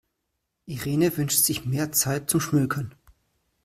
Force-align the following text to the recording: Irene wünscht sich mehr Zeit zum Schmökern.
Irene 0.65 1.15
wünscht 1.15 1.45
sich 1.45 1.65
mehr 1.65 1.91
Zeit 1.91 2.27
zum 2.31 2.41
Schmökern. 2.41 2.95